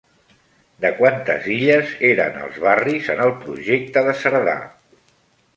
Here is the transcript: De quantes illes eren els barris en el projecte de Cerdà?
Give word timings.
De 0.85 0.89
quantes 1.01 1.49
illes 1.57 1.93
eren 2.11 2.41
els 2.45 2.57
barris 2.65 3.13
en 3.15 3.21
el 3.29 3.35
projecte 3.45 4.07
de 4.09 4.19
Cerdà? 4.23 4.61